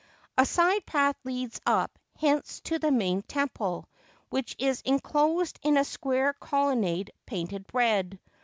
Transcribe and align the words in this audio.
A 0.35 0.47
side 0.47 0.83
path 0.87 1.15
leads 1.25 1.61
up 1.63 1.99
hence 2.17 2.59
to 2.61 2.79
the 2.79 2.89
main 2.91 3.21
temple, 3.21 3.87
which 4.31 4.55
is 4.57 4.81
en 4.83 4.97
closed 4.97 5.59
in 5.61 5.77
a 5.77 5.83
square 5.85 6.33
colonnade 6.33 7.11
painted 7.27 7.65
red. 7.71 8.19